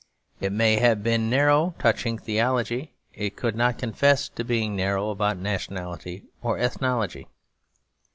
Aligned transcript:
It 0.39 0.51
may 0.51 0.77
have 0.77 1.03
been 1.03 1.29
narrow 1.29 1.75
touching 1.77 2.17
theology, 2.17 2.95
it 3.13 3.35
could 3.35 3.55
not 3.55 3.77
confess 3.77 4.29
to 4.29 4.43
being 4.43 4.75
narrow 4.75 5.11
about 5.11 5.37
nationality 5.37 6.23
or 6.41 6.57
ethnology. 6.57 7.27